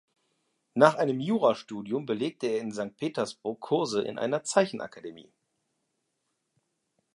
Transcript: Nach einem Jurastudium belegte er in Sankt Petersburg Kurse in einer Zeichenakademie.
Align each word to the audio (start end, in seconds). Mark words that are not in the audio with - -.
Nach 0.73 0.95
einem 0.95 1.19
Jurastudium 1.19 2.07
belegte 2.07 2.47
er 2.47 2.59
in 2.59 2.71
Sankt 2.71 2.97
Petersburg 2.97 3.59
Kurse 3.59 4.01
in 4.01 4.17
einer 4.17 4.43
Zeichenakademie. 4.43 5.29